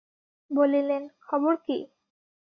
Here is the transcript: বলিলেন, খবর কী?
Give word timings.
বলিলেন, 0.51 1.03
খবর 1.21 1.53
কী? 1.65 1.77